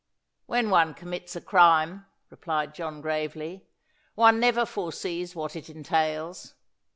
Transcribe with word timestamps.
"When 0.47 0.71
one 0.71 0.95
commits 0.95 1.35
a 1.35 1.41
crime," 1.41 2.07
replied 2.31 2.73
John 2.73 3.01
gravely, 3.01 3.67
"one 4.15 4.39
never 4.39 4.65
foresees 4.65 5.35
what 5.35 5.55
it 5.55 5.69
entails. 5.69 6.55